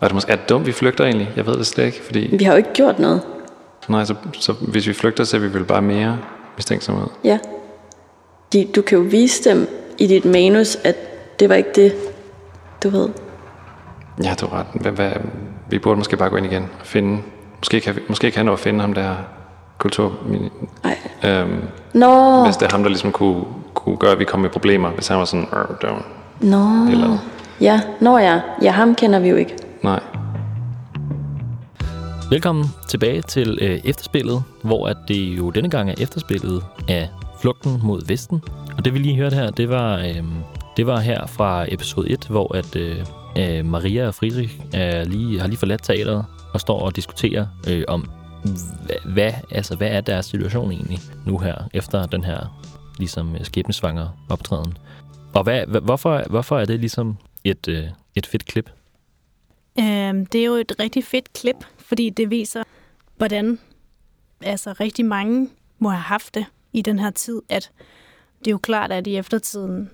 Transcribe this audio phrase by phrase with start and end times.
[0.00, 1.30] Er det, måske, er det dumt, vi flygter egentlig?
[1.36, 2.36] Jeg ved det slet ikke, fordi...
[2.38, 3.20] Vi har jo ikke gjort noget.
[3.88, 6.18] Nej, så, så hvis vi flygter, så er vi vel bare mere
[6.56, 7.06] mistænksomhed.
[7.24, 7.38] Ja.
[8.52, 10.96] De, du kan jo vise dem i dit manus, at
[11.40, 11.92] det var ikke det,
[12.82, 13.08] du ved.
[14.24, 14.66] Ja, du har ret.
[14.82, 15.10] Hvad, hvad,
[15.70, 17.18] vi burde måske bare gå ind igen og finde...
[17.58, 19.14] Måske kan, måske kan han at finde ham der
[19.78, 20.12] kultur...
[20.84, 20.98] Nej.
[21.24, 21.62] Øhm,
[21.94, 23.44] Nå, hvis det er ham, der ligesom kunne,
[23.74, 24.90] kunne gøre, at vi kom i problemer.
[24.90, 25.46] Hvis han var sådan...
[25.52, 26.04] "Øh, down.
[26.40, 26.90] nå.
[26.92, 27.18] Eller-
[27.60, 28.40] Ja, nå ja.
[28.62, 29.56] Ja, ham kender vi jo ikke.
[29.82, 30.00] Nej.
[32.30, 37.08] Velkommen tilbage til øh, efterspillet, hvor at det jo denne gang er efterspillet af
[37.40, 38.42] Flugten mod Vesten.
[38.78, 40.22] Og det vi lige hørte her, det var, øh,
[40.76, 43.06] det var her fra episode 1, hvor at øh,
[43.38, 46.24] øh, Maria og Friedrich er lige, har lige forladt teateret
[46.54, 48.10] og står og diskuterer øh, om,
[49.04, 52.60] hvad, altså, hvad er deres situation egentlig nu her, efter den her
[52.98, 54.78] ligesom øh, skæbnesvanger optræden.
[55.34, 58.70] Og hvad, hvorfor, hvorfor er det ligesom et, øh, et fedt klip?
[59.80, 62.62] Øhm, det er jo et rigtig fedt klip, fordi det viser,
[63.16, 63.58] hvordan
[64.40, 67.42] altså, rigtig mange må have haft det i den her tid.
[67.48, 67.70] At
[68.38, 69.90] det er jo klart, at i eftertiden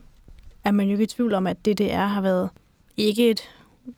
[0.64, 2.50] er man jo ikke i tvivl om, at DDR har været
[2.96, 3.40] ikke et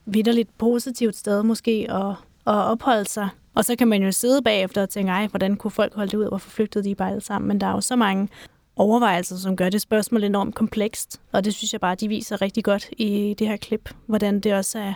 [0.06, 2.10] vidderligt positivt sted måske at,
[2.46, 3.28] at opholde sig.
[3.54, 6.16] Og så kan man jo sidde bagefter og tænke, ej, hvordan kunne folk holde det
[6.16, 7.48] ud, hvorfor flygtede de bare alle sammen?
[7.48, 8.28] Men der er jo så mange
[8.76, 11.20] overvejelser, som gør det spørgsmål enormt komplekst.
[11.32, 14.54] Og det synes jeg bare, de viser rigtig godt i det her klip, hvordan det
[14.54, 14.94] også er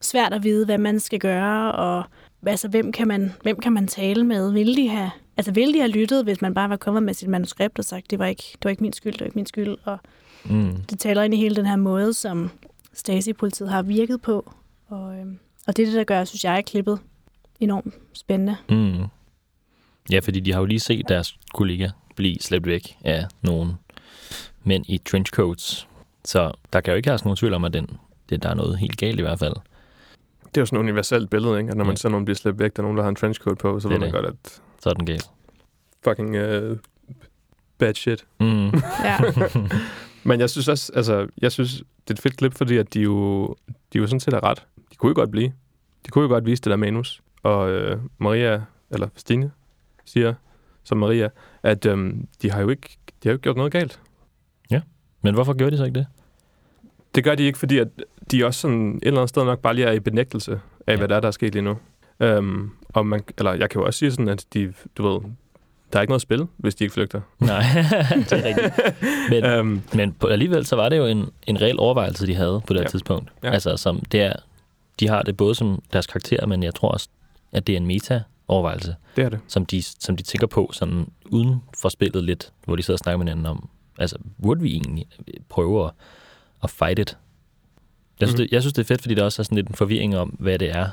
[0.00, 2.04] svært at vide, hvad man skal gøre, og
[2.46, 4.52] altså, hvem, kan man, hvem kan man tale med?
[4.52, 7.28] Vil de have, altså, vil de have lyttet, hvis man bare var kommet med sit
[7.28, 9.46] manuskript og sagt, det var ikke, det var ikke min skyld, det var ikke min
[9.46, 9.98] skyld, og
[10.44, 10.76] Mm.
[10.90, 12.50] det taler ind i hele den her måde, som
[12.92, 14.52] Stasi-politiet har virket på,
[14.88, 16.98] og, øhm, og det er det, der gør, synes jeg, er klippet
[17.60, 18.56] enormt spændende.
[18.68, 19.04] Mm.
[20.10, 23.74] Ja, fordi de har jo lige set deres kollega blive slæbt væk af nogle
[24.64, 25.88] mænd i trenchcoats.
[26.24, 27.90] Så der kan jo ikke have nogen tvivl om, at den,
[28.28, 29.54] det, der er noget helt galt i hvert fald.
[30.48, 31.70] Det er jo sådan et universelt billede, ikke?
[31.70, 31.96] At når man Ja.
[31.96, 33.92] ser nogen blive slæbt væk, der er nogen, der har en trenchcoat på, så Det
[33.94, 34.14] ved man det.
[34.14, 35.30] godt, at Så er den galt.
[36.04, 36.76] fucking uh,
[37.78, 38.26] bad shit.
[38.40, 38.66] Mm.
[39.04, 39.18] Ja.
[40.24, 43.00] Men jeg synes også, altså, jeg synes, det er et fedt klip, fordi at de
[43.00, 43.46] jo,
[43.92, 44.66] de jo sådan set er ret.
[44.92, 45.52] De kunne jo godt blive.
[46.06, 47.22] De kunne jo godt vise det der manus.
[47.42, 49.50] Og øh, Maria, eller Stine,
[50.04, 50.34] siger,
[50.84, 51.28] som Maria,
[51.62, 54.00] at øhm, de har jo ikke, de har jo ikke gjort noget galt.
[55.22, 56.06] Men hvorfor gjorde de så ikke det?
[57.14, 57.88] Det gør de ikke, fordi at
[58.30, 60.52] de også sådan et eller andet sted nok bare lige er i benægtelse
[60.86, 60.96] af, Ja.
[60.96, 61.76] hvad der er, der er sket lige nu.
[62.20, 65.20] Øhm, og man, eller jeg kan jo også sige sådan, at de, du ved,
[65.92, 67.20] der er ikke noget spil, hvis de ikke flygter.
[67.38, 67.62] Nej,
[68.30, 68.72] det er rigtigt.
[69.30, 72.60] Men, Øhm, men på, alligevel så var det jo en, en reel overvejelse, de havde
[72.66, 72.86] på det Ja.
[72.86, 73.32] tidspunkt.
[73.42, 73.50] Ja.
[73.50, 74.32] Altså, som det er,
[75.00, 77.08] de har det både som deres karakter, men jeg tror også,
[77.52, 79.38] at det er en meta-overvejelse, det er det.
[79.48, 82.98] som de, som de tænker på sådan uden for spillet lidt, hvor de sidder og
[82.98, 83.68] snakker med hinanden om,
[83.98, 85.06] altså, burde vi egentlig
[85.48, 85.90] prøve at,
[86.62, 87.18] at fight it?
[88.20, 88.46] Jeg synes, Mhm.
[88.48, 90.28] det, jeg synes, det er fedt, fordi der også er sådan lidt en forvirring om,
[90.28, 90.88] hvad det er.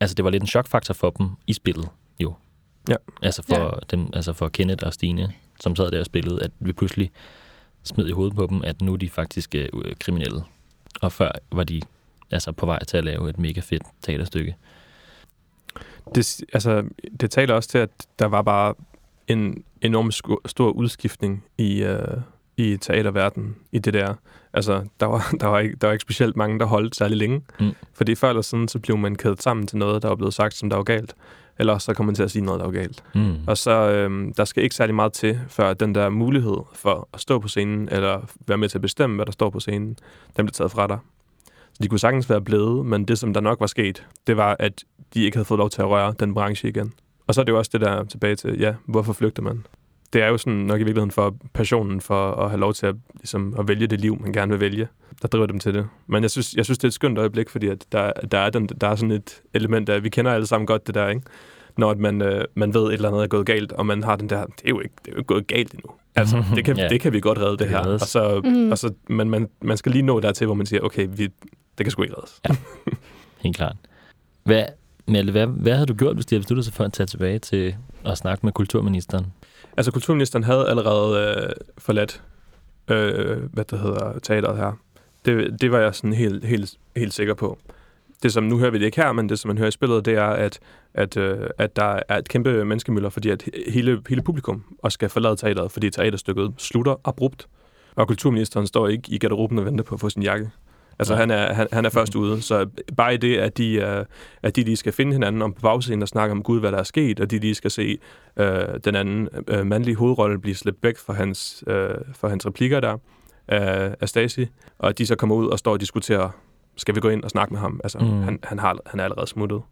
[0.00, 1.88] Altså, det var lidt en chokfaktor for dem i spillet,
[2.20, 2.34] jo.
[2.88, 2.96] Ja.
[3.22, 3.70] Altså for, ja.
[3.90, 7.10] dem, altså for Kenneth og Stine, som sad der og spillede, at vi pludselig
[7.82, 9.68] smed i hovedet på dem, at nu er de faktisk øh,
[10.00, 10.42] kriminelle.
[11.02, 11.80] Og før var de
[12.30, 14.56] altså på vej til at lave et mega fedt teaterstykke.
[16.14, 16.84] det, altså,
[17.20, 18.74] det taler også til, at der var bare
[19.28, 20.10] en enorm
[20.48, 22.18] stor udskiftning i, øh,
[22.62, 24.14] i teaterverdenen i det der.
[24.52, 27.42] Altså, der var, der, var ikke, der var ikke specielt mange, der holdt særlig længe.
[27.60, 27.72] Mm.
[27.94, 30.54] Fordi før eller siden, så blev man kædet sammen til noget, der var blevet sagt,
[30.54, 31.14] som der var galt.
[31.58, 33.04] Eller så kom man til at sige noget, der var galt.
[33.14, 33.34] Mm.
[33.46, 37.20] Og så, øhm, der skal ikke særlig meget til, før den der mulighed for at
[37.20, 39.88] stå på scenen, eller være med til at bestemme, hvad der står på scenen,
[40.36, 40.98] den bliver taget fra dig.
[41.72, 44.56] Så de kunne sagtens være blevet, men det, som der nok var sket, det var,
[44.58, 44.84] at
[45.14, 46.92] de ikke havde fået lov til at røre den branche igen.
[47.26, 49.64] Og så er det jo også det der tilbage til, ja, hvorfor flygter man?
[50.12, 52.94] Det er jo sådan nok i virkeligheden for passionen for at have lov til at,
[53.14, 54.88] ligesom, at vælge det liv, man gerne vil vælge,
[55.22, 55.86] der driver dem til det.
[56.06, 58.50] Men jeg synes, jeg synes det er et skønt øjeblik, fordi at der, der, er
[58.50, 61.22] den, der er sådan et element af, vi kender alle sammen godt det der, ikke?
[61.78, 64.02] når at man, øh, man ved, at et eller andet er gået galt, og man
[64.04, 65.90] har den der, det er jo ikke, det er jo ikke gået galt endnu.
[66.14, 66.82] Altså, det kan, Ja.
[66.82, 66.88] ja.
[66.88, 67.86] det kan vi godt redde, det, Det her.
[67.86, 68.02] reddes.
[68.02, 68.70] Og så, Mm.
[68.70, 71.22] og så, men man, man skal lige nå dertil, hvor man siger, okay, vi,
[71.78, 72.40] det kan sgu ikke reddes.
[73.44, 73.76] Helt klart.
[74.44, 74.64] Hvad,
[75.06, 77.38] Melle, hvad, hvad havde du gjort, hvis de havde besluttet sig for at tage tilbage
[77.38, 79.26] til at snakke med kulturministeren?
[79.76, 82.22] Altså, kulturministeren havde allerede øh, forladt,
[82.88, 84.72] øh, hvad det hedder, teateret her.
[85.24, 87.58] Det, det var jeg sådan helt, helt, helt sikker på.
[88.22, 90.04] Det som, nu hører vi det ikke her, men det som man hører i spillet,
[90.04, 90.58] det er, at,
[90.94, 95.08] at, øh, at der er et kæmpe menneskemøller, fordi at hele, hele publikum også skal
[95.08, 97.46] forlade teateret, fordi teaterstykket slutter abrupt.
[97.94, 100.50] Og kulturministeren står ikke i garderoben og venter på at få sin jakke.
[101.02, 102.42] Altså, han er, han, han er først ude.
[102.42, 102.66] Så
[102.96, 104.04] bare i det, at de, øh,
[104.42, 106.78] at de lige skal finde hinanden om på bagscenen og snakke om Gud, hvad der
[106.78, 107.98] er sket, og de lige skal se
[108.36, 112.80] øh, den anden øh, mandlige hovedrolle blive slæbt væk fra hans, øh, fra hans replikker
[112.80, 112.96] der
[113.48, 114.46] af, af Stasi,
[114.78, 116.30] og at de så kommer ud og står og diskuterer
[116.76, 117.80] skal vi gå ind og snakke med ham?
[117.84, 118.22] Altså, Mm.
[118.22, 119.62] han, han, har, han er allerede smuttet.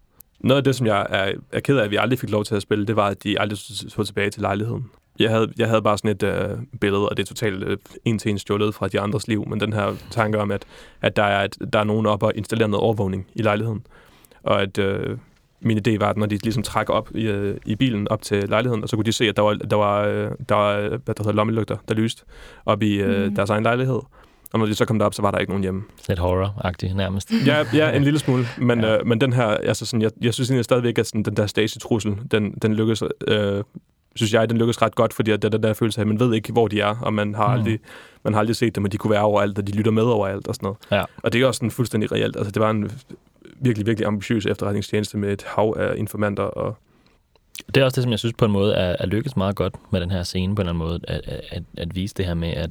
[0.41, 2.55] Noget af det, som jeg er, er ked af, at vi aldrig fik lov til
[2.55, 4.91] at spille, det var, at de aldrig så tilbage til lejligheden.
[5.21, 8.19] Jeg havde, jeg havde bare sådan et øh, billede, og det er totalt øh, en
[8.19, 10.65] til en stjålet fra de andres liv, men den her tanke om, at,
[11.03, 13.87] at der, er et, der er nogen op og installerer noget overvågning i lejligheden,
[14.43, 15.19] og at øh,
[15.61, 18.49] min idé var, at når de ligesom trækker op i, øh, i bilen op til
[18.49, 20.89] lejligheden, og så kunne de se, at der var, der var, øh, der var øh,
[20.89, 22.23] hvad der hedder, lommelygter, der lyste
[22.67, 23.35] op i øh, Mm.
[23.35, 24.01] deres egen lejlighed.
[24.53, 25.83] Og når de så kom derop, så var der ikke nogen hjemme.
[26.09, 27.33] Lidt horror-agtigt nærmest.
[27.47, 28.87] Ja, ja en lille smule, men, Ja.
[28.93, 28.99] ja.
[28.99, 31.47] øh, men den her, altså sådan, jeg, jeg synes egentlig stadigvæk, at sådan, den der
[31.47, 33.65] Stasi-trussel, den, den lykkes, øh,
[34.17, 36.21] synes jeg, den lykkes ret godt, fordi at er den der følelse af, at man
[36.21, 37.61] ved ikke, hvor de er, og man har, Mm.
[37.61, 37.79] aldrig,
[38.25, 40.49] man har aldrig set dem, og de kunne være overalt, og de lytter med overalt
[40.49, 40.79] og sådan noget.
[40.91, 41.05] Ja.
[41.23, 42.37] Og det er også sådan fuldstændig reelt.
[42.37, 42.91] Altså, det var en
[43.61, 46.77] virkelig, virkelig ambitiøs efterretningstjeneste med et hav af informanter, og
[47.75, 49.75] Det er også det, som jeg synes på en måde er, er lykkes meget godt
[49.93, 52.27] med den her scene på en eller anden måde, at, at, at, at vise det
[52.27, 52.71] her med, at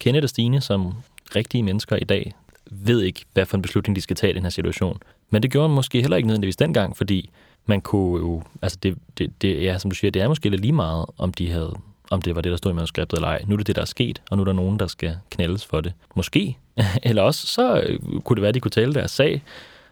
[0.00, 0.92] Kenneth og Stine som
[1.36, 2.32] rigtige mennesker i dag,
[2.70, 4.98] ved ikke, hvad for en beslutning de skal tage i den her situation.
[5.30, 7.30] Men det gjorde man måske heller ikke nødvendigvis dengang, fordi
[7.66, 10.60] man kunne jo, altså det, det, det ja, som du siger, det er måske lidt
[10.60, 11.74] lige meget, om de havde
[12.12, 13.44] om det var det, der stod i manuskriptet eller ej.
[13.46, 15.66] Nu er det det, der er sket, og nu er der nogen, der skal knældes
[15.66, 15.92] for det.
[16.16, 16.58] Måske.
[17.02, 19.42] eller også, så øh, kunne det være, at de kunne tale deres sag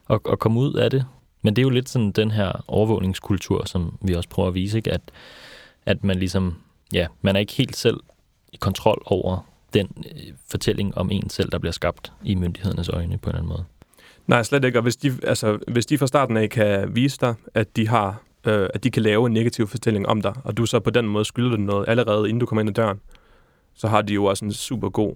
[0.07, 1.05] og, og komme ud af det.
[1.43, 4.77] Men det er jo lidt sådan den her overvågningskultur, som vi også prøver at vise,
[4.77, 4.93] ikke?
[4.93, 5.01] At,
[5.87, 6.57] at man ligesom,
[6.93, 8.01] ja, man er ikke helt selv
[8.53, 13.19] i kontrol over den øh, fortælling om en selv, der bliver skabt i myndighedernes øjne
[13.19, 13.65] på en eller anden måde.
[14.31, 14.79] Nej, slet ikke.
[14.79, 18.23] Og hvis de, altså, hvis de fra starten af kan vise dig, at de har
[18.47, 21.09] øh, at de kan lave en negativ fortælling om dig, og du så på den
[21.09, 23.01] måde skylder dem noget allerede, inden du kommer ind ad døren,
[23.75, 25.15] så har de jo også en super god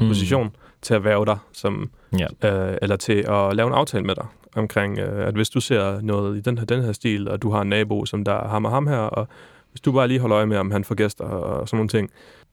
[0.00, 0.08] mm.
[0.08, 2.26] position til at være dig, som, Ja.
[2.70, 4.26] øh, eller til at lave en aftale med dig
[4.56, 7.50] omkring, øh, at hvis du ser noget i den her, den her stil, og du
[7.50, 9.28] har en nabo, som der er ham og ham her, og
[9.70, 12.10] hvis du bare lige holder øje med, om han får gæster og sådan nogle ting,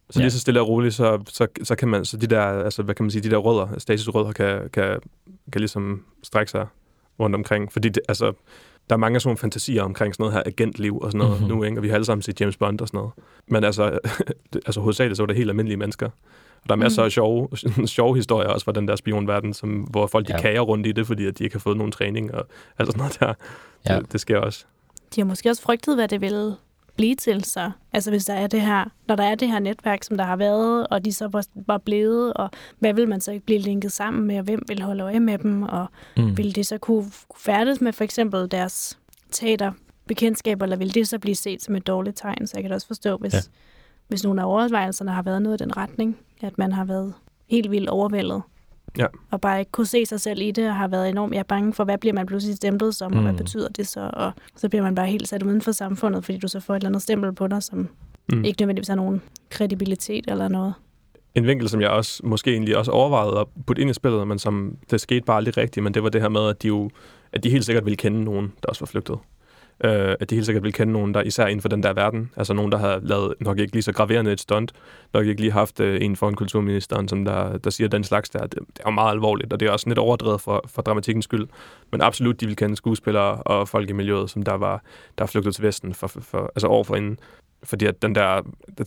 [0.09, 0.23] så Ja.
[0.23, 2.95] lige så stille og roligt, så, så, så kan man, så de der, altså hvad
[2.95, 4.99] kan man sige, de der rødder, Stasis rødder, kan, kan,
[5.51, 6.67] kan ligesom strække sig
[7.19, 8.33] rundt omkring, fordi det, altså,
[8.89, 11.41] der er mange sådan nogle fantasier omkring sådan noget her agentliv og sådan noget Mhm.
[11.43, 11.57] mm-hmm.
[11.57, 11.77] nu, ikke?
[11.79, 13.11] og vi har alle sammen set James Bond og sådan noget.
[13.47, 13.99] Men altså,
[14.53, 16.05] det, altså hovedsageligt så var det helt almindelige mennesker.
[16.05, 17.05] Og der er masser Mm.
[17.05, 17.47] af sjove,
[17.87, 20.41] sjove historier også fra den der spionverden, som, hvor folk de Ja.
[20.41, 22.47] kager rundt i det, fordi at de ikke har fået nogen træning og
[22.79, 23.33] alt sådan noget der.
[23.89, 23.99] Ja.
[23.99, 24.65] Det, det sker også.
[25.15, 26.55] De har måske også frygtet, hvad det vil
[26.95, 27.71] blive til så.
[27.93, 30.35] Altså hvis der er det her, når der er det her netværk, som der har
[30.35, 32.49] været, og de så var, var blevet, og
[32.79, 35.37] hvad vil man så ikke blive linket sammen med, og hvem vil holde øje med
[35.37, 35.85] dem, og
[36.17, 36.37] Mm.
[36.37, 37.05] vil det så kunne
[37.37, 38.99] færdes med for eksempel deres
[39.31, 39.71] teater
[40.07, 42.47] bekendtskaber, eller vil det så blive set som et dårligt tegn?
[42.47, 43.39] Så jeg kan da også forstå, hvis, ja.
[44.07, 47.13] hvis nogle af overvejelserne har været noget i den retning, at man har været
[47.49, 48.41] helt vildt overvældet.
[48.97, 49.05] Ja.
[49.31, 51.73] Og bare ikke kunne se sig selv i det, og har været enormt ja, bange
[51.73, 53.17] for, hvad bliver man pludselig stemplet som, mm.
[53.17, 53.37] og hvad Mm.
[53.37, 54.09] betyder det så?
[54.13, 56.79] Og så bliver man bare helt sat uden for samfundet, fordi du så får et
[56.79, 57.89] eller andet stempel på dig, som
[58.33, 58.43] Mm.
[58.43, 60.73] ikke nødvendigvis har nogen kredibilitet eller noget.
[61.35, 64.39] En vinkel, som jeg også måske egentlig også overvejede at putte ind i spillet, men
[64.39, 66.89] som det skete bare aldrig rigtigt, men det var det her med, at de jo
[67.33, 69.17] at de helt sikkert ville kende nogen, der også var flygtet.
[69.83, 72.31] Øh, at de helt sikkert vil kende nogen, der især inden for den der verden,
[72.37, 74.71] altså nogen, der har lavet nok ikke lige så graverende et stunt,
[75.13, 78.29] nok ikke lige haft øh, en for en kulturministeren, som der, der siger den slags
[78.29, 78.39] der.
[78.39, 81.25] Det, det er jo meget alvorligt, og det er også lidt overdrevet for, for dramatikkens
[81.25, 81.47] skyld.
[81.91, 84.83] Men absolut, de vil kende skuespillere og folk i miljøet, som der var
[85.17, 87.19] der flygtet til Vesten for, for, for, altså år for inden.
[87.63, 88.41] Fordi at den der,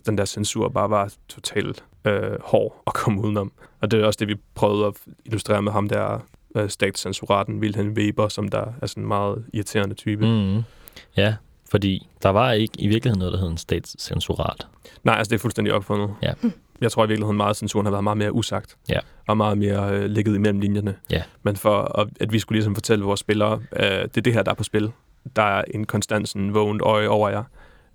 [0.06, 3.52] den der censur bare var totalt øh, hård at komme udenom.
[3.80, 4.94] Og det er også det, vi prøvede at
[5.24, 6.20] illustrere med ham der
[6.56, 10.26] øh, statscensuraten, Wilhelm Weber, som der er sådan en meget irriterende type.
[10.26, 10.62] Mm.
[11.16, 11.22] Mm.
[11.22, 11.34] Ja,
[11.70, 14.66] fordi der var ikke i virkeligheden noget, der hed en statscensurat.
[15.04, 16.10] Nej, altså det er fuldstændig opfundet.
[16.22, 16.32] Ja.
[16.80, 18.76] Jeg tror i virkeligheden meget, at censuren har været meget mere usagt.
[18.88, 18.98] Ja.
[19.26, 20.94] Og meget mere øh, ligget imellem linjerne.
[21.10, 21.22] Ja.
[21.42, 24.42] Men for at, at vi skulle ligesom fortælle vores spillere, øh, det er det her,
[24.42, 24.92] der er på spil.
[25.36, 27.42] Der er en konstant sådan vågent øje over jer.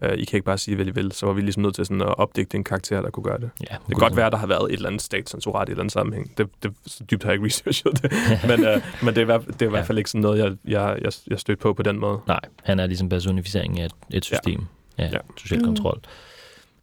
[0.01, 1.12] Øh, I kan ikke bare sige, hvad I vil.
[1.12, 3.50] Så var vi ligesom nødt til sådan at opdigte en karakter, der kunne gøre det.
[3.70, 5.74] Ja, Det kan godt være, at der har været et eller andet statscensurat i et
[5.74, 6.38] eller andet sammenhæng.
[6.38, 8.12] Det, det, så dybt har jeg ikke researchet det.
[8.48, 10.39] men øh, men det er, i hvert- det er i hvert fald ikke sådan noget,
[10.39, 12.20] jeg, jeg, jeg, jeg stødte på på den måde.
[12.27, 14.65] Nej, han er ligesom personificeringen af et, et system.
[14.98, 15.10] Ja, ja.
[15.13, 15.17] Ja.
[15.38, 15.65] social Mm.
[15.65, 16.00] kontrol.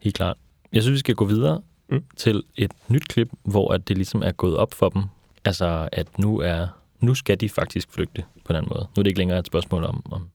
[0.01, 0.37] Helt klart.
[0.73, 1.61] Jeg synes, vi skal gå videre
[1.91, 2.05] mm.
[2.17, 5.03] Til et nyt klip, hvor at det ligesom er gået op for dem.
[5.45, 6.67] Altså, at nu er
[7.01, 8.87] nu skal de faktisk flygte på en anden måde.
[8.97, 10.29] Nu er det ikke længere et spørgsmål om, om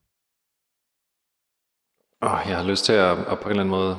[2.26, 3.96] Oh, jeg har lyst til at, at på en eller anden måde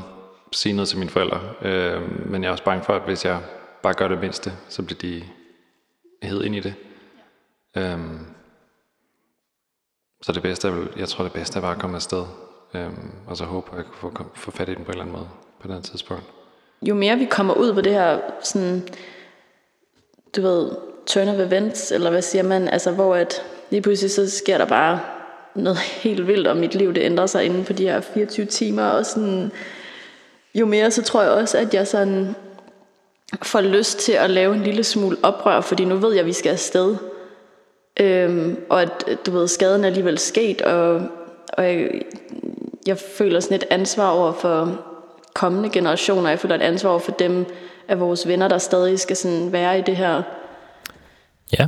[0.51, 3.39] sige noget til mine forældre, øh, men jeg er også bange for, at hvis jeg
[3.83, 5.23] bare gør det mindste, så bliver de
[6.23, 6.73] hed ind i det.
[7.77, 8.25] Øhm,
[10.21, 12.23] så det bedste er vel, jeg tror det bedste er bare at komme afsted,
[12.73, 15.03] øhm, og så håbe, at jeg kan få, få fat i den på en eller
[15.03, 15.29] anden måde
[15.59, 16.23] på den tidspunkt.
[16.81, 18.87] jo mere vi kommer ud på det her sådan,
[20.35, 20.71] du ved,
[21.07, 24.65] turn of events, eller hvad siger man, altså hvor at lige pludselig så sker der
[24.65, 24.99] bare
[25.55, 28.83] noget helt vildt, og mit liv det ændrer sig inden for de her 24 timer,
[28.83, 29.51] og sådan,
[30.55, 32.35] jo mere så tror jeg også, at jeg sådan
[33.43, 36.33] får lyst til at lave en lille smule oprør, fordi nu ved jeg, at vi
[36.33, 36.95] skal afsted.
[37.99, 41.01] Øhm, og at, du ved, skaden er alligevel sket, og,
[41.53, 42.01] og jeg,
[42.85, 44.85] jeg føler sådan et ansvar over for
[45.33, 46.29] kommende generationer.
[46.29, 47.45] Jeg føler et ansvar over for dem
[47.87, 50.23] af vores venner, der stadig skal sådan være i det her.
[51.59, 51.67] Ja,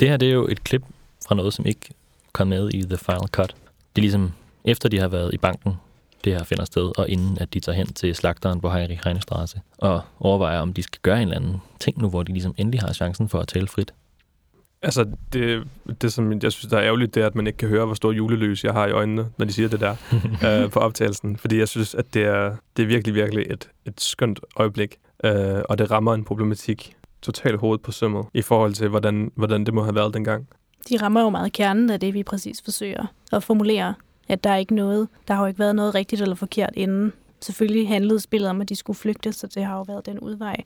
[0.00, 0.82] det her det er jo et klip
[1.28, 1.90] fra noget, som ikke
[2.32, 3.54] kom med i The Final Cut.
[3.96, 4.32] Det er ligesom
[4.64, 5.72] efter de har været i banken,
[6.24, 9.60] det her finder sted, og inden at de tager hen til slagteren på Heinrich Heinestraße
[9.78, 12.80] og overvejer, om de skal gøre en eller anden ting nu, hvor de ligesom endelig
[12.80, 13.94] har chancen for at tale frit.
[14.82, 15.66] Altså, det,
[16.02, 17.94] det som jeg synes, der er ærgerligt, det er, at man ikke kan høre, hvor
[17.94, 19.96] stor julelys jeg har i øjnene, når de siger det der
[20.64, 21.36] øh, på optagelsen.
[21.36, 25.62] Fordi jeg synes, at det er, det er virkelig, virkelig et, et skønt øjeblik, øh,
[25.68, 29.74] og det rammer en problematik totalt hovedet på sømmet i forhold til, hvordan, hvordan det
[29.74, 30.48] må have været dengang.
[30.88, 33.94] De rammer jo meget kernen af det, vi præcis forsøger at formulere.
[34.28, 37.12] At der er ikke noget, der har jo ikke været noget rigtigt eller forkert inden.
[37.40, 40.56] Selvfølgelig handlede spillet om, at de skulle flygte, så det har jo været den udvej,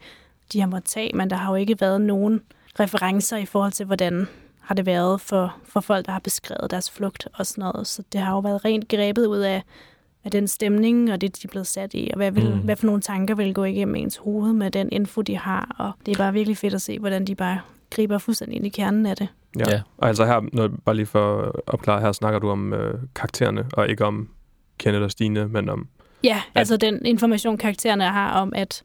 [0.52, 2.40] de har måttet tage, men der har jo ikke været nogen
[2.80, 4.26] referencer i forhold til, hvordan
[4.60, 7.86] har det været for, for folk, der har beskrevet deres flugt og sådan noget.
[7.86, 9.62] Så det har jo været rent grebet ud af,
[10.24, 12.58] af den stemning og det, de er blevet sat i, og hvad, vil, mm.
[12.58, 15.74] hvad for nogle tanker vil gå igennem ens hoved med den info, de har.
[15.78, 18.68] Og det er bare virkelig fedt at se, hvordan de bare griber fuldstændig ind i
[18.68, 19.28] kernen af det.
[19.58, 19.70] Ja.
[19.70, 19.82] ja.
[19.98, 23.66] Og altså her, når, bare lige for at opklare, her snakker du om øh, karaktererne,
[23.72, 24.28] og ikke om
[24.78, 25.88] Kenneth og Stine, men om...
[26.24, 26.58] Ja, at...
[26.60, 28.82] altså den information, karaktererne har om, at,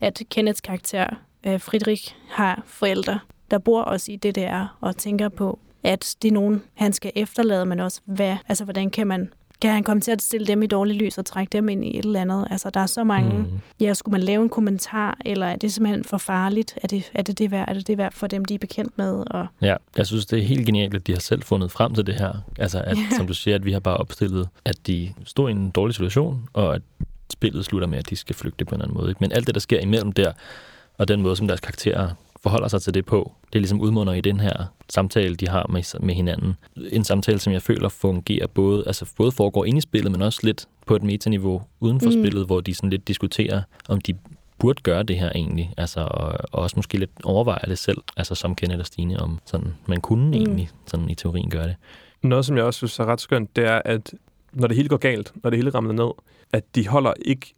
[0.00, 1.06] at Kenneths karakter,
[1.46, 3.18] øh, Friedrich, har forældre,
[3.50, 7.12] der bor også i det der, og tænker på, at det er nogen, han skal
[7.14, 10.62] efterlade, men også, hvad, altså, hvordan kan man kan han komme til at stille dem
[10.62, 12.46] i dårligt lys og trække dem ind i et eller andet?
[12.50, 13.38] Altså, der er så mange...
[13.38, 13.46] Mm.
[13.80, 16.78] Ja, skulle man lave en kommentar, eller er det simpelthen for farligt?
[16.82, 17.68] Er det er det, det værd?
[17.68, 19.24] Er det det værd for dem, de er bekendt med?
[19.30, 19.46] Og...
[19.62, 22.14] Ja, jeg synes, det er helt genialt, at de har selv fundet frem til det
[22.14, 22.32] her.
[22.58, 23.16] Altså, at, ja.
[23.16, 26.48] som du siger, at vi har bare opstillet, at de stod i en dårlig situation,
[26.52, 26.82] og at
[27.32, 29.14] spillet slutter med, at de skal flygte på en anden måde.
[29.20, 30.32] Men alt det, der sker imellem der,
[30.98, 32.10] og den måde, som deres karakterer
[32.42, 33.32] forholder sig til det på.
[33.46, 36.56] Det er ligesom udmunder i den her samtale, de har med, med hinanden.
[36.76, 40.40] En samtale, som jeg føler fungerer både, altså både foregår inde i spillet, men også
[40.42, 42.22] lidt på et metaniveau uden for mm.
[42.22, 44.14] spillet, hvor de sådan lidt diskuterer, om de
[44.58, 48.34] burde gøre det her egentlig, altså, og, og også måske lidt overveje det selv, altså
[48.34, 50.32] som Kenneth og Stine, om sådan, man kunne mm.
[50.32, 51.76] egentlig sådan i teorien gøre det.
[52.22, 54.14] Noget, som jeg også synes er ret skønt, det er, at
[54.52, 56.10] når det hele går galt, når det hele ramler ned,
[56.52, 57.54] at de holder ikke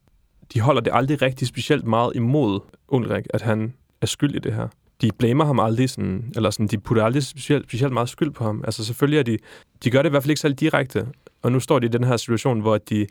[0.55, 4.55] de holder det aldrig rigtig specielt meget imod Ulrik, at han er skyld i det
[4.55, 4.69] her.
[5.01, 8.45] De blamer ham aldrig sådan, eller sådan, de putter aldrig specielt, specielt meget skyld på
[8.45, 8.63] ham.
[8.65, 9.39] Altså selvfølgelig er de,
[9.85, 11.07] de gør det i hvert fald ikke særlig direkte.
[11.43, 13.07] Og nu står de i den her situation, hvor de,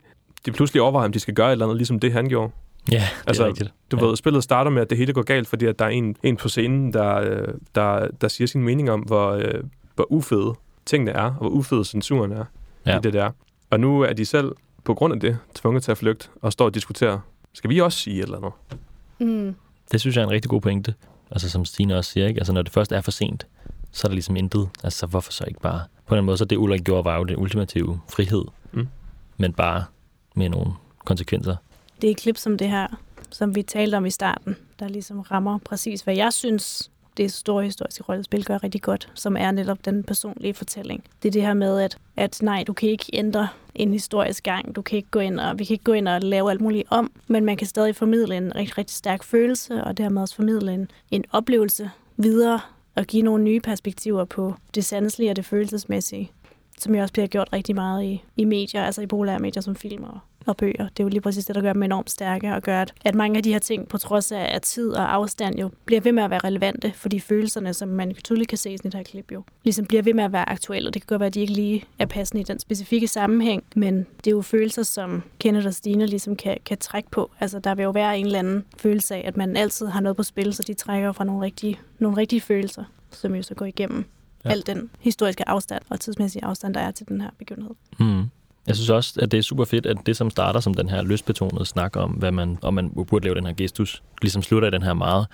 [0.46, 2.52] de pludselig overvejer, om de skal gøre et eller andet, ligesom det han gjorde.
[2.92, 3.72] Ja, det altså, er rigtigt.
[3.90, 4.04] Du ja.
[4.04, 6.36] ved, spillet starter med, at det hele går galt, fordi at der er en, en
[6.36, 7.44] på scenen, der,
[7.74, 10.54] der, der siger sin mening om, hvor, øh, hvor ufede
[10.86, 12.44] tingene er, og hvor ufede censuren er
[12.86, 12.98] ja.
[12.98, 13.30] i det der.
[13.70, 14.52] Og nu er de selv,
[14.84, 17.18] på grund af det, tvunget til at flygte, og står og diskuterer,
[17.52, 18.52] skal vi også sige et eller andet?
[19.18, 19.54] Mm.
[19.92, 20.94] Det synes jeg er en rigtig god pointe.
[21.30, 22.40] Altså som Stine også siger, ikke?
[22.40, 23.46] Altså når det først er for sent,
[23.92, 24.68] så er der ligesom intet.
[24.84, 25.82] Altså hvorfor så ikke bare...
[26.06, 28.44] På den måde, så det Ulrik gjorde, var jo den ultimative frihed.
[28.72, 28.88] Mm.
[29.36, 29.84] Men bare
[30.34, 30.72] med nogle
[31.04, 31.56] konsekvenser.
[32.02, 32.86] Det er et klip som det her,
[33.30, 37.64] som vi talte om i starten, der ligesom rammer præcis, hvad jeg synes, det store
[37.64, 41.04] historiske rollespil gør rigtig godt, som er netop den personlige fortælling.
[41.22, 44.76] Det er det her med, at, at nej, du kan ikke ændre en historisk gang.
[44.76, 46.86] Du kan ikke gå ind og, vi kan ikke gå ind og lave alt muligt
[46.90, 50.74] om, men man kan stadig formidle en rigtig, rigtig stærk følelse, og dermed også formidle
[50.74, 52.60] en, en oplevelse videre
[52.94, 56.30] og give nogle nye perspektiver på det sanselige og det følelsesmæssige,
[56.78, 59.76] som jo også bliver gjort rigtig meget i, i medier, altså i populære medier som
[59.76, 60.88] film og og bøger.
[60.88, 63.36] Det er jo lige præcis det, der gør dem enormt stærke, og gør, at mange
[63.36, 66.22] af de her ting, på trods af at tid og afstand, jo bliver ved med
[66.22, 69.32] at være relevante, fordi følelserne, som man tydeligt kan se i sådan et her klip,
[69.32, 70.88] jo ligesom bliver ved med at være aktuelle.
[70.88, 73.62] Og det kan godt være, at de ikke lige er passende i den specifikke sammenhæng,
[73.76, 77.30] men det er jo følelser, som Kenneth og Stine ligesom kan, kan trække på.
[77.40, 80.16] Altså, der vil jo være en eller anden følelse af, at man altid har noget
[80.16, 83.66] på spil, så de trækker fra nogle rigtige, nogle rigtige følelser, som jo så går
[83.66, 84.04] igennem
[84.44, 84.50] ja.
[84.50, 87.74] al den historiske afstand og tidsmæssige afstand, der er til den her begivenhed.
[87.98, 88.24] Mm.
[88.70, 91.02] Jeg synes også, at det er super fedt, at det, som starter som den her
[91.02, 94.70] lystbetonede snak om, hvad man, om man burde lave den her gestus, ligesom slutter i
[94.70, 95.26] den her meget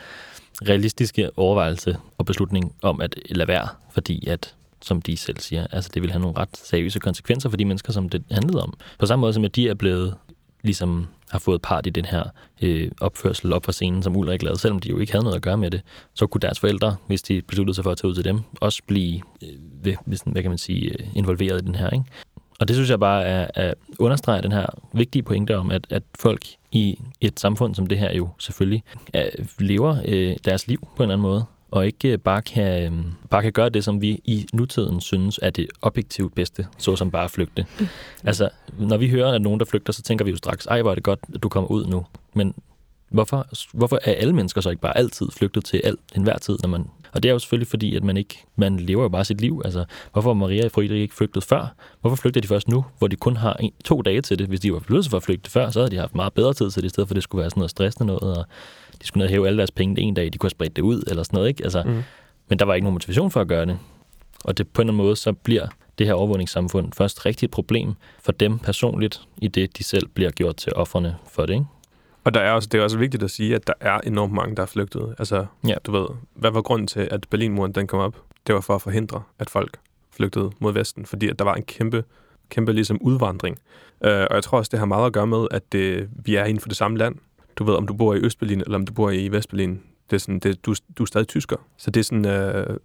[0.68, 5.90] realistiske overvejelse og beslutning om at lade være, fordi at som de selv siger, altså
[5.94, 8.74] det vil have nogle ret seriøse konsekvenser for de mennesker, som det handlede om.
[8.98, 10.14] På samme måde som at de er blevet
[10.62, 12.24] ligesom har fået part i den her
[12.62, 15.42] øh, opførsel op for scenen, som Ulrik lavede, selvom de jo ikke havde noget at
[15.42, 15.82] gøre med det,
[16.14, 18.82] så kunne deres forældre, hvis de besluttede sig for at tage ud til dem, også
[18.86, 19.48] blive, øh,
[19.84, 19.94] ved,
[20.26, 21.90] hvad kan man sige, øh, involveret i den her.
[21.90, 22.04] Ikke?
[22.60, 26.02] Og det synes jeg bare er at understrege den her vigtige pointe om, at, at
[26.18, 28.82] folk i et samfund som det her jo selvfølgelig
[29.12, 33.04] er, lever øh, deres liv på en eller anden måde, og ikke bare kan, øh,
[33.30, 37.24] bare kan gøre det, som vi i nutiden synes er det objektivt bedste, såsom bare
[37.24, 37.66] at flygte.
[37.80, 37.86] Mm.
[38.24, 38.48] Altså,
[38.78, 40.94] når vi hører, at nogen, der flygter, så tænker vi jo straks, ej, hvor er
[40.94, 42.06] det godt, at du kommer ud nu.
[42.34, 42.54] Men
[43.08, 46.68] hvorfor, hvorfor er alle mennesker så ikke bare altid flygtet til alt, enhver tid, når
[46.68, 49.40] man Og det er jo selvfølgelig fordi, at man ikke, man lever jo bare sit
[49.40, 49.62] liv.
[49.64, 51.74] Altså, hvorfor var Maria og Friedrich ikke flygtet før?
[52.00, 54.46] Hvorfor flygter de først nu, hvor de kun har en, to dage til det?
[54.46, 56.70] Hvis de var besluttet for at flygte før, så havde de haft meget bedre tid
[56.70, 58.44] til det, i stedet for at det skulle være sådan noget stressende noget, og
[59.02, 60.82] de skulle ned og hæve alle deres penge en dag, de kunne have spredt det
[60.82, 61.64] ud, eller sådan noget, ikke?
[61.64, 62.02] Altså, mm.
[62.48, 63.78] Men der var ikke nogen motivation for at gøre det.
[64.44, 65.66] Og det på en eller anden måde, så bliver
[65.98, 70.30] det her overvågningssamfund først rigtig et problem for dem personligt, i det de selv bliver
[70.30, 71.66] gjort til offerne for det, ikke?
[72.26, 74.56] Og der er også, det er også vigtigt at sige, at der er enormt mange,
[74.56, 75.14] der er flygtet.
[75.18, 75.74] Altså, Ja.
[75.84, 78.16] du ved, hvad var grunden til, at Berlinmuren den kom op?
[78.46, 79.78] Det var for at forhindre, at folk
[80.10, 82.04] flygtede mod Vesten, fordi at der var en kæmpe,
[82.50, 83.58] kæmpe ligesom udvandring.
[84.00, 86.44] Uh, og jeg tror også, det har meget at gøre med, at det, vi er
[86.44, 87.14] inden for det samme land.
[87.56, 90.20] Du ved, om du bor i Østberlin, eller om du bor i Vestberlin, det er
[90.20, 91.56] sådan, det, du, du er stadig tysker.
[91.76, 92.24] Så det er sådan,
[92.70, 92.76] uh,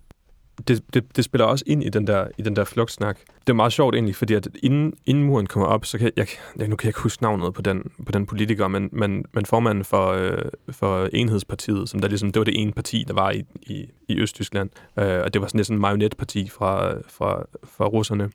[0.68, 3.20] det, det, det spiller også ind i den der, i den der flugtsnak.
[3.42, 6.28] Det er meget sjovt egentlig, fordi at inden, inden muren kommer op, så kan jeg,
[6.58, 9.46] jeg, nu kan jeg ikke huske navnet på den, på den politiker, men, men, men
[9.46, 10.38] formanden for, øh,
[10.72, 14.20] for Enhedspartiet, som der ligesom, det var det ene parti, der var i, i, i
[14.20, 18.30] Østtyskland, øh, og det var sådan lidt sådan en marionetparti fra, fra, fra russerne.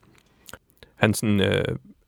[0.95, 1.64] Han, sådan, øh,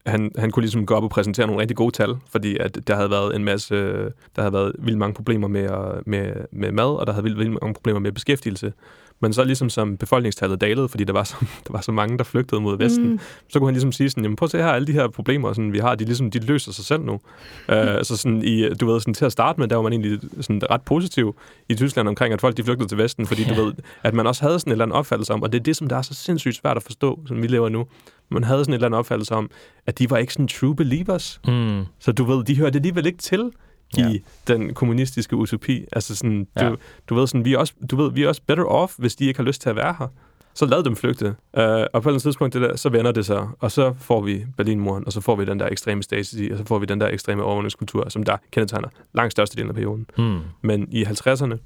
[0.06, 2.94] han, han kunne ligesom gå op og præsentere nogle rigtig gode tal, fordi at der
[2.96, 6.98] havde været en masse, der havde været vildt mange problemer med, at- med, med mad,
[7.00, 8.72] og der havde vildt, vildt mange problemer med beskæftigelse.
[9.20, 12.24] Men så ligesom som befolkningstallet dalede, fordi der var så, der var så mange, der
[12.24, 13.20] flygtede mod Vesten, mm.
[13.48, 15.52] så kunne han ligesom sige sådan, jamen prøv at se her, alle de her problemer,
[15.52, 17.12] sådan, vi har, de, ligesom, de løser sig selv nu.
[17.12, 20.20] Uh, så sådan, i, du ved, sådan, til at starte med, der var man egentlig
[20.40, 21.36] sådan, ret positiv
[21.68, 23.72] i Tyskland omkring, at folk de flygtede til Vesten, fordi du ved,
[24.02, 25.88] at man også havde sådan en eller anden opfattelse om, og det er det, som
[25.88, 27.86] der er så sindssygt svært at forstå, som vi lever nu.
[28.30, 29.50] Man havde sådan en eller anden opfattelse om,
[29.86, 31.40] at de var ikke sådan true believers.
[31.46, 31.84] Mm.
[31.98, 33.50] Så du ved, de hørte alligevel ikke til
[33.96, 34.08] Ja.
[34.10, 35.84] i den kommunistiske utopi.
[35.92, 36.70] Altså sådan, du, Ja.
[37.08, 39.24] du ved sådan, vi er, også, du ved, vi er også better off, hvis de
[39.24, 40.06] ikke har lyst til at være her.
[40.54, 41.26] Så lad dem flygte.
[41.26, 43.94] Uh, og på et eller andet tidspunkt, det der, så vender det sig, og så
[44.00, 46.86] får vi Berlinmuren, og så får vi den der ekstreme stasi, og så får vi
[46.86, 50.06] den der ekstreme overvågningskultur, som der kendetegner langt størstedelen af perioden.
[50.18, 50.38] Mm.
[50.62, 51.56] Men i 50'erne,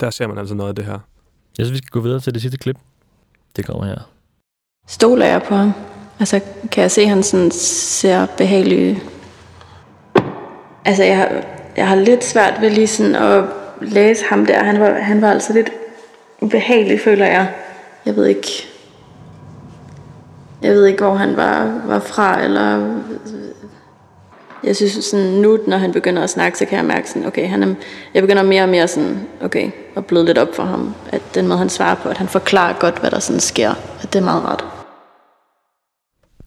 [0.00, 0.98] der ser man altså noget af det her.
[1.58, 2.76] Jeg synes, vi skal gå videre til det sidste klip.
[3.56, 3.98] Det kommer her.
[4.88, 5.72] Stoler jeg på ham?
[6.18, 6.40] Altså,
[6.72, 9.02] kan jeg se, at han sådan ser behagelig...
[10.84, 11.44] Altså, jeg, har-
[11.76, 13.44] jeg har lidt svært ved lige sådan at
[13.80, 14.64] læse ham der.
[14.64, 15.70] Han var, han var altså lidt
[16.40, 17.54] ubehagelig, føler jeg.
[18.06, 18.48] Jeg ved ikke...
[20.62, 22.94] Jeg ved ikke, hvor han var, var fra, eller...
[24.64, 27.48] Jeg synes sådan, nu, når han begynder at snakke, så kan jeg mærke sådan, okay,
[27.48, 27.74] han er,
[28.14, 30.94] jeg begynder mere og mere sådan, okay, at bløde lidt op for ham.
[31.12, 33.70] At den måde, han svarer på, at han forklarer godt, hvad der sådan sker,
[34.02, 34.64] at det er meget rart.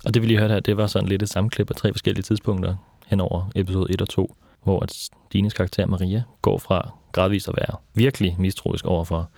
[0.06, 2.24] Og det vi lige hørte her, det var sådan lidt et sammenklip af tre forskellige
[2.24, 2.76] tidspunkter
[3.08, 7.56] hen over episode 1 og 2, hvor at Stines karakter Maria går fra gradvist at
[7.58, 9.30] være virkelig mistroisk over for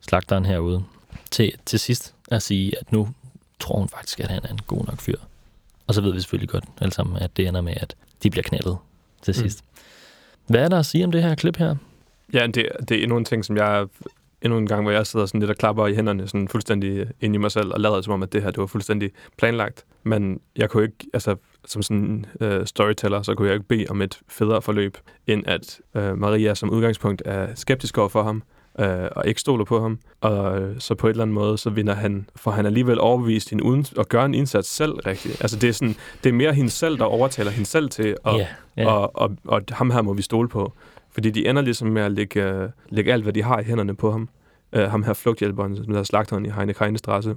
[0.00, 0.84] slagteren herude,
[1.30, 3.08] til til sidst at sige, at nu
[3.60, 5.16] tror hun faktisk, at han er en god nok fyr.
[5.86, 8.42] Og så ved vi selvfølgelig godt alle sammen, at det ender med, at de bliver
[8.42, 8.76] knaldet
[9.22, 9.64] til sidst.
[9.64, 10.52] Mm.
[10.52, 11.76] Hvad er der at sige om det her klip her?
[12.32, 13.86] Ja, det, det er endnu en ting, som jeg
[14.42, 17.34] endnu en gang, hvor jeg sidder sådan lidt og klapper i hænderne, sådan fuldstændig ind
[17.34, 19.84] i mig selv, og lader som om, at det her, det var fuldstændig planlagt.
[20.02, 24.02] Men jeg kunne ikke, altså som sådan øh, storyteller, så kunne jeg ikke bede om
[24.02, 28.42] et federe forløb, end at øh, Maria som udgangspunkt er skeptisk over for ham,
[28.80, 29.98] øh, og ikke stoler på ham.
[30.20, 33.50] Og øh, så på et eller andet måde, så vinder han, for han alligevel overbevist
[33.50, 35.40] hende uden at gøre en indsats selv rigtigt.
[35.40, 38.36] Altså det er, sådan, det er mere hende selv, der overtaler hende selv til at,
[38.36, 38.46] Ja,
[38.76, 38.92] ja.
[38.92, 40.72] og, og, og ham her må vi stole på.
[41.10, 43.96] Fordi de ender ligesom med at lægge, øh, lægge alt, hvad de har i hænderne
[43.96, 44.28] på ham.
[44.76, 47.36] Uh, ham her flugthjælperen, som der er slagteren i Heine Heinestrasse.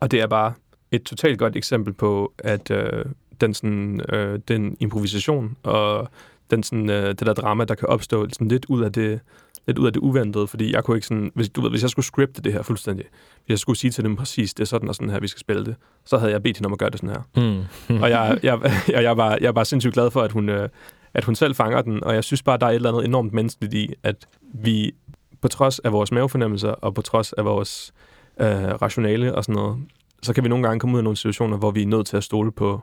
[0.00, 0.52] Og det er bare
[0.90, 3.04] et totalt godt eksempel på, at øh,
[3.40, 6.08] den, sådan, øh, den improvisation og
[6.50, 9.20] den, sådan, øh, det der drama, der kan opstå sådan lidt ud af det
[9.66, 11.90] lidt ud af det uventede, fordi jeg kunne ikke sådan, hvis, du ved, hvis jeg
[11.90, 13.06] skulle scripte det her fuldstændig,
[13.46, 15.40] hvis jeg skulle sige til dem præcis, det er sådan og sådan her, vi skal
[15.40, 17.42] spille det, så havde jeg bedt hende om at gøre det sådan her.
[17.88, 18.02] Mm.
[18.02, 18.58] Og jeg, jeg,
[18.94, 20.68] jeg, jeg, var, jeg var sindssygt glad for, at hun, øh,
[21.14, 23.32] at hun selv fanger den, og jeg synes bare, der er et eller andet enormt
[23.32, 24.92] menneskeligt i, at vi
[25.40, 27.92] på trods af vores mavefornemmelser, og på trods af vores
[28.40, 28.48] øh,
[28.82, 29.78] rationale og sådan noget,
[30.22, 32.16] så kan vi nogle gange komme ud i nogle situationer, hvor vi er nødt til
[32.16, 32.82] at stole på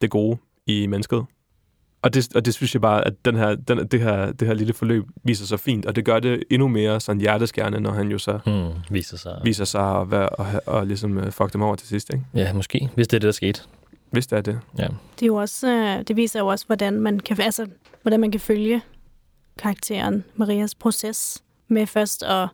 [0.00, 1.24] det gode i mennesket.
[2.02, 4.54] Og det, og det synes jeg bare, at den her, den, det, her, det her
[4.54, 8.08] lille forløb viser sig fint, og det gør det endnu mere sådan hjerteskærende, når han
[8.08, 8.68] jo så Mm.
[8.90, 9.40] Viser sig.
[9.44, 12.24] viser sig at være, og, og ligesom uh, fuck dem over til sidst, ikke?
[12.34, 13.60] Ja, måske, hvis det er det, der skete.
[14.10, 14.60] Hvis det er det.
[14.78, 14.82] Ja.
[14.82, 17.66] Det, er jo også, øh, det viser jo også, hvordan man kan, altså,
[18.02, 18.80] hvordan man kan følge
[19.58, 22.48] karakteren Marias proces med først at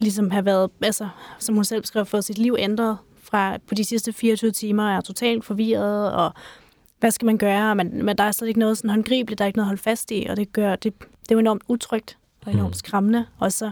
[0.00, 3.84] ligesom have været, altså, som hun selv skrev, fået sit liv ændret fra på de
[3.84, 6.32] sidste 24 timer, er totalt forvirret, og
[7.00, 7.74] hvad skal man gøre?
[7.74, 9.82] Men, men der er slet ikke noget sådan håndgribeligt, der er ikke noget at holde
[9.82, 12.72] fast i, og det gør, det, det er jo enormt utrygt og enormt Mm.
[12.74, 13.26] skræmmende.
[13.38, 13.70] Og så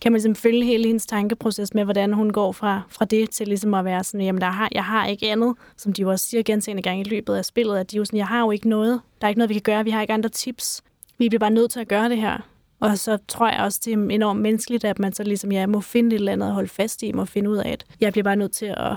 [0.00, 3.46] kan man ligesom følge hele hendes tankeproces med, hvordan hun går fra, fra det til
[3.48, 6.26] ligesom at være sådan, jamen der har, jeg har ikke andet, som de jo også
[6.26, 8.68] siger gentagende gange i løbet af spillet, at de jo sådan, jeg har jo ikke
[8.68, 10.82] noget, der er ikke noget, vi kan gøre, vi har ikke andre tips.
[11.18, 12.38] Vi bliver bare nødt til at gøre det her.
[12.80, 15.80] Og så tror jeg også, det er enormt menneskeligt, at man så ligesom, ja, må
[15.80, 18.22] finde et eller andet at holde fast i, må finde ud af, at jeg bliver
[18.24, 18.94] bare nødt til at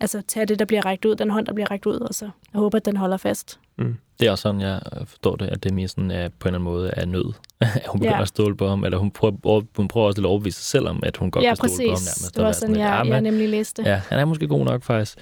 [0.00, 2.24] altså, tage det, der bliver rækket ud, den hånd, der bliver rækket ud, og så
[2.52, 3.58] jeg håber, at den holder fast.
[3.78, 3.96] Mm.
[4.20, 6.54] Det er også sådan, jeg forstår det, at det er mere sådan, at på en
[6.54, 7.32] eller anden måde er nød.
[7.60, 8.22] at hun begynder Ja.
[8.22, 10.88] at stole på ham, eller hun prøver, hun prøver også lidt at overbevise sig selv
[10.88, 12.22] om, at hun godt ja, kan stole på ham præcis.
[12.22, 12.36] nærmest.
[12.36, 13.82] Det var sådan, lidt, jeg, "Ja, jeg men- nemlig læste.
[13.82, 15.18] Ja, han er måske god nok faktisk.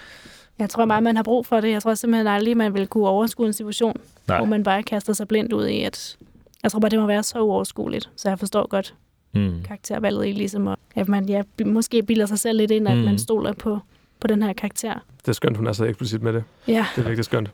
[0.58, 1.70] Jeg tror meget, man har brug for det.
[1.70, 3.96] Jeg tror simpelthen aldrig, man vil kunne overskue en situation,
[4.28, 4.36] Nej.
[4.36, 6.16] hvor man bare kaster sig blindt ud i, at
[6.62, 8.10] jeg tror bare, det må være så uoverskueligt.
[8.16, 8.94] Så jeg forstår godt
[9.34, 9.62] Mm.
[9.64, 13.02] karaktervalget i ligesom, at, at man ja, måske bilder sig selv lidt ind, at Mm.
[13.02, 13.78] man stoler på,
[14.26, 14.94] på den her karakter.
[15.20, 16.44] Det er skønt, hun er så eksplicit med det.
[16.68, 17.50] Ja, Det er virkelig skønt.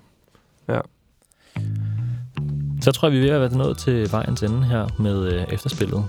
[2.80, 5.44] Så tror jeg, vi er ved at være nået til vejens ende her med øh,
[5.52, 6.04] efterspillet.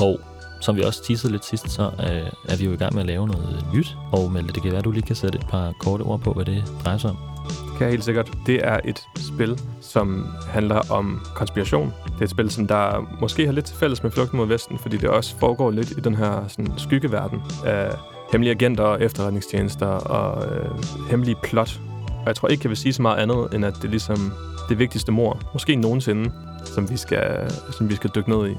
[0.00, 0.20] Og
[0.60, 3.06] som vi også teasede lidt sidst, så øh, er vi jo i gang med at
[3.06, 3.96] lave noget nyt.
[4.12, 6.32] Og Malte, det kan være, at du lige kan sætte et par korte ord på,
[6.32, 7.16] hvad det drejer sig om.
[7.48, 8.30] Det kan jeg helt sikkert.
[8.46, 11.92] Det er et spil, som handler om konspiration.
[12.04, 14.78] Det er et spil, som der måske har lidt til fælles med Flugten mod Vesten,
[14.78, 17.90] fordi det også foregår lidt i den her sådan, skyggeverden af
[18.32, 20.70] hemmelige agenter og efterretningstjenester og øh,
[21.10, 21.80] hemmelige plot.
[22.08, 24.32] Og jeg tror ikke, jeg vil sige så meget andet, end at det er ligesom
[24.68, 26.32] det vigtigste mor, måske nogensinde,
[26.64, 28.54] som vi skal, som vi skal dykke ned i.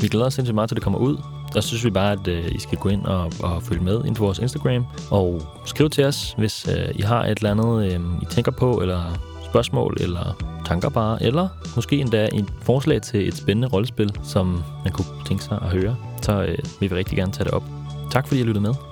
[0.00, 1.16] Vi glæder os sindssygt meget til, at det kommer ud.
[1.56, 4.04] Og så synes vi bare, at øh, I skal gå ind og, og følge med
[4.04, 4.86] ind på vores Instagram.
[5.10, 8.80] Og skriv til os, hvis øh, I har et eller andet, øh, I tænker på,
[8.80, 9.02] eller
[9.44, 11.22] spørgsmål, eller tanker bare.
[11.22, 15.68] Eller måske endda et forslag til et spændende rollespil, som man kunne tænke sig at
[15.68, 15.96] høre.
[16.22, 17.64] Så øh, vil vi rigtig gerne tage det op.
[18.10, 18.87] Tak fordi I lyttede med.